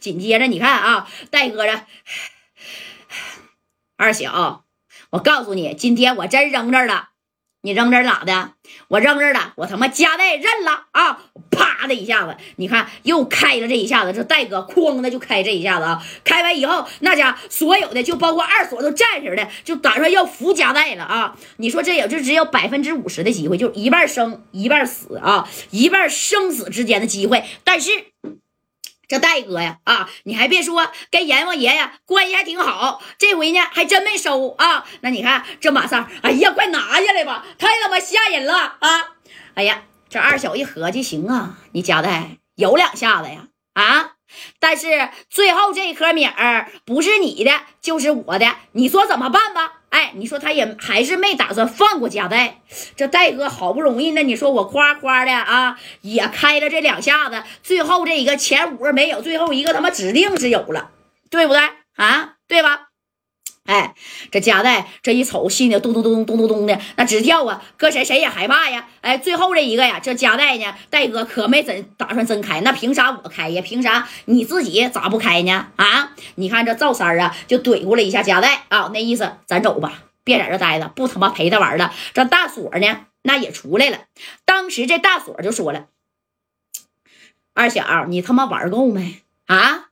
[0.00, 1.80] 紧接着你看啊，戴哥这
[3.96, 4.64] 二小，
[5.10, 7.10] 我告诉你，今天我真扔这儿了。
[7.64, 8.54] 你扔这儿咋的？
[8.88, 11.20] 我扔这儿了，我他妈夹带认了啊！
[11.52, 16.04] 啪的一下子，你看又开了这一下子，这戴哥哐的就开这一下子啊！
[16.24, 21.36] 开完以后，那家所有的就包括二所都站起来，就打算要扶夹带了啊！
[21.58, 28.11] 你说这也就只有百分之五十的机会，就一半生一半死啊，一半生死之间的机会，但是。
[29.12, 33.02] 这戴哥呀，啊，你还别说，跟阎王爷呀关系还挺好。
[33.18, 34.86] 这回呢，还真没收啊。
[35.02, 39.12] 那你看这马三，哎呀，快拿下来吧，太他妈吓人了啊！
[39.52, 44.12] 哎呀，这二小一合计，行啊，你家戴有两下子呀，啊！
[44.58, 47.50] 但是最后这颗米儿不是你的，
[47.80, 49.80] 就是我的，你说怎么办吧？
[49.90, 52.62] 哎，你说他也还是没打算放过家代，
[52.96, 60.90] 这戴哥好不容易那，你说我夸夸的啊，也开了这两下子，最后这一个前五没有，最后一个他妈指定是有了，
[61.28, 61.60] 对不对
[61.96, 62.34] 啊？
[62.48, 62.88] 对吧？
[63.64, 63.94] 哎，
[64.32, 67.62] 这夹带这一瞅，心里咚咚咚咚咚咚的，那直跳啊！
[67.76, 68.88] 搁谁谁也害怕呀！
[69.02, 73.62] 哎，最后这一个呀，这夹带呢，戴哥可没真打算真开，那凭啥我开呀？
[73.62, 75.68] 凭啥你自己咋不开呢？
[75.76, 76.12] 啊！
[76.34, 81.94] 你看这赵三啊，就怼过了一下夹带啊，那意思咱走吧，别在这待着，不他妈陪他玩了。
[82.12, 84.00] 这大锁呢，那也出来了。
[84.44, 85.86] 当时这大锁就说了
[87.54, 89.22] ：“二小，你他妈玩够没？
[89.46, 89.90] 啊？”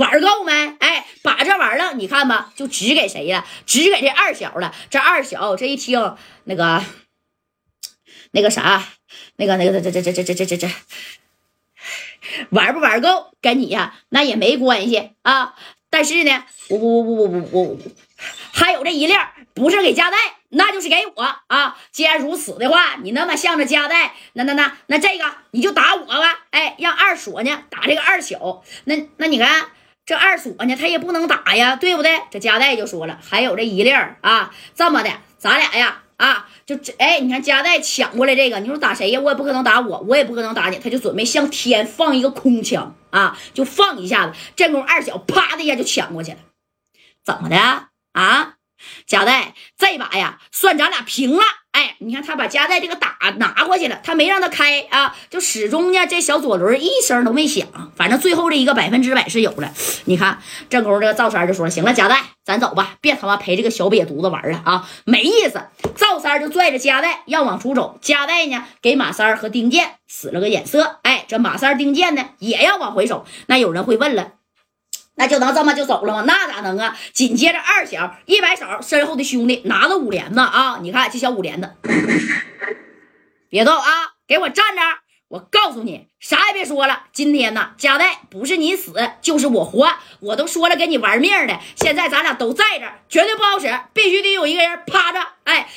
[0.00, 0.76] 玩够没？
[0.80, 3.44] 哎，把这玩意儿你看吧，就指给谁了？
[3.66, 4.74] 指给这二小了。
[4.88, 6.82] 这二小这一听，那个，
[8.30, 8.82] 那个啥，
[9.36, 10.68] 那个那个这这这这这这这这，
[12.48, 15.54] 玩不玩够跟你呀，那也没关系啊。
[15.90, 17.78] 但是呢，我我我我我我
[18.52, 19.12] 还有这一粒，
[19.52, 20.16] 不是给加代，
[20.48, 21.76] 那就是给我啊。
[21.92, 26.46] 既然如此的话，你那么向着加代，那那那那这个你就打我吧。
[26.52, 28.62] 哎，让二锁呢打这个二小。
[28.84, 29.66] 那那你看。
[30.06, 32.20] 这二锁呢，他也不能打呀，对不对？
[32.30, 39.20] 这加代就说了，还有这一粒儿啊，这么的，咱俩呀，啊，就这，哎，你看加代抢过来这个，你说打谁呀？
[39.20, 46.38] 我也不可能打我，我也不可能打你，他就准备向天放一个空枪啊，就放一下子，这功二小啪的一下就抢过去了，
[47.24, 47.56] 怎么的
[48.12, 48.54] 啊？
[49.06, 51.42] 加代这把呀，算咱俩平了。
[51.80, 59.72] 哎，你看他把加代这个打拿过去了，他没让他开啊，就始终呢这小左轮一声都没响，反正最后这一个百分之百是有了。
[60.04, 65.62] 你看这功夫，这个赵三就说：“行了，加代，咱走吧，别他妈陪这个小瘪犊子玩了啊，没意思。”
[65.96, 73.24] 赵三就拽着加代要往出走，加代呢给马三和丁健使了个眼色，哎，这马三丁健呢也要往回走。
[73.46, 74.32] 那有人会问了。
[75.20, 76.24] 那就能这么就走了吗？
[76.26, 76.96] 那咋能啊！
[77.12, 80.78] 紧接着二小一摆手，身后的兄弟拿着五连子啊！
[80.80, 81.74] 你看这小五连子，
[83.50, 84.14] 别动啊！
[84.26, 84.80] 给我站着！
[85.28, 87.04] 我告诉你，啥也别说了。
[87.12, 89.88] 今天呢，加代不是你死就是我活，
[90.20, 91.60] 我都说了跟你玩命的。
[91.76, 95.20] 现在咱俩都在这，绝对不好使，必须得有一个人趴着。
[95.44, 95.68] 哎，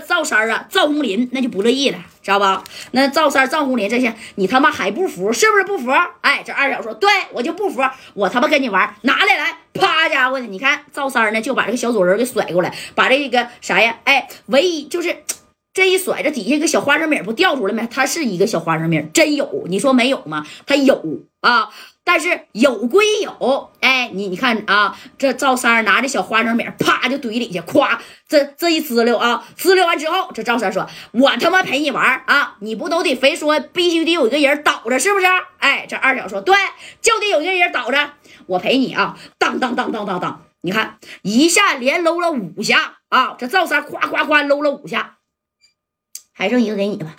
[0.00, 2.62] 赵三啊，赵红林那就不乐意了，知道吧？
[2.92, 5.32] 那赵三、赵红林这些，你他妈还不服？
[5.32, 5.90] 是不是不服？
[6.20, 7.80] 哎，这二小说，对我就不服，
[8.14, 10.46] 我他妈跟你玩，拿来来，啪家伙的！
[10.46, 13.96] 你看赵三呢，就把这个小左人给甩过来，把这个啥呀？
[14.04, 15.16] 哎，唯一就是。
[15.74, 17.86] 这一甩，这底下一个小花生米不掉出来没？
[17.88, 19.64] 它是一个小花生米，真有？
[19.68, 20.46] 你说没有吗？
[20.64, 20.98] 它有
[21.42, 21.68] 啊，
[22.08, 35.26] 但是有归有，哎，你你看啊，这赵三拿着小花生米，啪就怼里去，咵，这这一滋溜啊，滋溜完之后，这赵三说：“我他妈陪你玩啊，你不都得非说必须得有一个人倒着，是不是？”
[35.58, 36.54] 哎，这二小说：“对，
[37.02, 38.12] 就得有一个人倒着，
[38.46, 45.16] 我陪你啊。”当当当当当当，你看一下连搂了五下啊，这赵三夸夸夸搂了五下。
[46.32, 47.16] 还剩一个给你吧，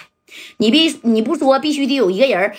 [0.58, 2.56] 你必你不说必须得有一个人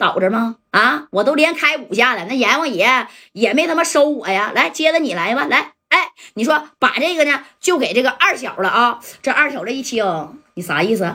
[0.00, 0.56] 倒着吗？
[0.70, 4.50] 啊，我都连开五下了，那阎王爷也没他妈收我呀！
[4.54, 9.00] 来，接着你来吧，来，哎，你说把这个呢就给这个二小了啊？
[9.20, 11.14] 这二小这一听，你啥意思？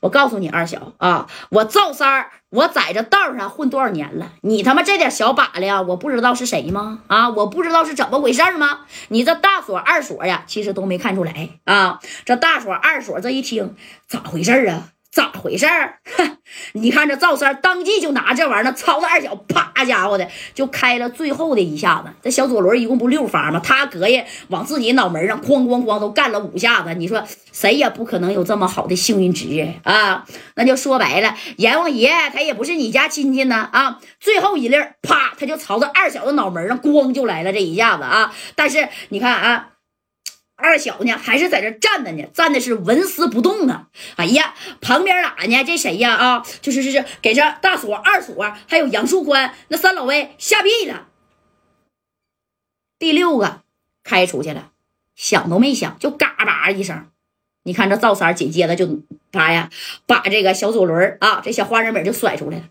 [0.00, 4.32] 我告诉你，二小啊，我赵三儿，我在这道上混多少年了？
[4.40, 7.00] 你他妈这点小把子呀，我不知道是谁吗？
[7.08, 8.80] 啊，我不知道是怎么回事吗？
[9.08, 12.00] 你这大锁二锁呀，其实都没看出来啊。
[12.24, 13.76] 这大锁二锁这一听，
[14.06, 14.88] 咋回事啊？
[15.12, 15.98] 咋回事儿？
[16.72, 22.10] 你看这赵三当即就拿这玩意儿，操着二小，啪家伙的就开了最后的一下子。
[22.22, 23.60] 这小左轮一共不六发吗？
[23.62, 26.94] 他隔夜往自己脑门上哐哐哐都干了五下子。
[26.94, 27.22] 你说
[27.52, 30.24] 谁也不可能有这么好的幸运值啊！
[30.54, 33.98] 那就说白了，阎王爷他也不是你家亲戚呢啊！
[34.18, 38.32] 最后一粒啪，他就朝着二小的脑门上咣就来了这一下子啊！
[38.54, 39.68] 但是你看啊。
[40.62, 43.88] 二小呢还是在这站着呢，站的是纹丝不动啊！
[44.16, 45.64] 哎呀，旁边哪呢？
[45.64, 46.14] 这谁呀？
[46.14, 51.08] 啊，就是是是，给这大锁、二锁还有杨树宽那三老位吓毙了。
[52.98, 53.62] 第六个
[54.04, 54.70] 开出去了，
[55.16, 57.08] 想都没想，就嘎巴一声。
[57.64, 59.70] 你看这赵三紧接着就啥呀，
[60.06, 62.64] 把这个小左轮啊，这小花人饼就甩出来了。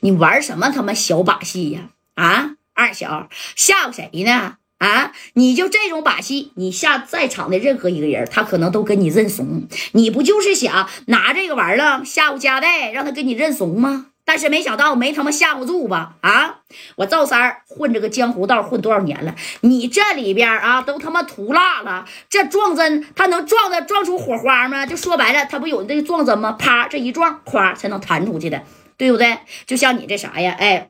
[0.00, 1.90] 你玩什么他妈小把戏呀？
[2.14, 4.58] 啊，二小吓唬谁呢？
[4.82, 5.12] 啊！
[5.34, 9.68] 你就这种把戏，你吓在场的任何一个人，他可能都跟你认怂。
[9.92, 14.06] 你不就是想拿这个玩意儿吓唬加代，让他跟你认怂吗？
[14.24, 16.16] 但是没想到没他妈吓唬住吧？
[16.22, 16.62] 啊！
[16.96, 19.36] 我赵三混这个江湖道混多少年了？
[19.60, 24.84] 你这里边啊都他妈涂蜡了，这撞针他能撞的撞出火花吗？
[24.84, 26.50] 就说白了，他不有那个撞针吗？
[26.52, 28.64] 啪，这一撞，咵才能弹出去的，
[28.96, 29.38] 对不对？
[29.64, 30.56] 就像你这啥呀？
[30.58, 30.88] 哎。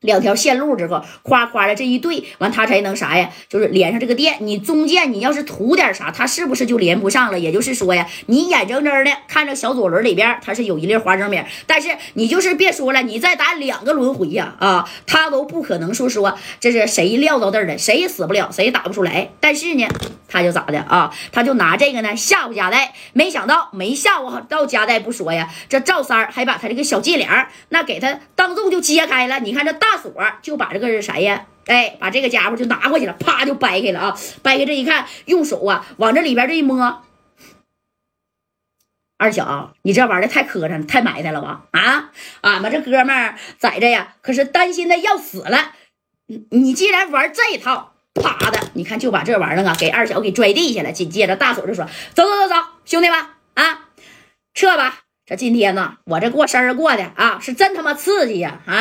[0.00, 3.28] 两条线路之后，夸夸的这一对完，它才能啥呀？
[3.48, 4.36] 就是连上这个电。
[4.40, 7.38] 你中间你要是涂点啥，它是不是就连不上了？
[7.38, 19.28] 也就是说呀，你眼睁睁的看着小左轮里边它是有一粒花生米，但是你就是别说了，你再打两个轮回呀啊，它都不可能说说这是谁撂到这儿的，谁也死不了，谁也打不出来。
[19.38, 19.86] 但是呢，
[20.26, 21.14] 他就咋的啊？
[21.30, 29.40] 他就拿这个呢吓唬加代，没想到没吓唬到加代不说呀，这赵三还把他这个小伎俩那给他当众就揭开了。
[29.40, 29.89] 你看这大。
[29.90, 31.46] 大锁就把这个是谁呀？
[31.66, 34.16] 哎，把这个家伙就拿过去了，啪就掰开了啊！
[34.42, 37.02] 掰开这一看，用手啊往这里边这一摸，
[39.18, 41.64] 二小，你这玩的太磕碜，太埋汰了吧？
[41.72, 42.10] 啊，
[42.42, 45.72] 俺们这哥们在这呀，可是担心的要死了。
[46.26, 50.92] 你你既然玩这一套，啪的，你看就把这玩意儿啊给二小给拽地下了。
[50.92, 51.84] 紧接着大锁就说
[52.14, 52.54] ：“走走走走，
[52.84, 53.18] 兄弟们
[53.54, 53.88] 啊，
[54.54, 55.00] 撤吧！
[55.26, 58.60] 这今天呢，我这过生日过的啊，是真他妈刺激呀！
[58.66, 58.74] 啊！”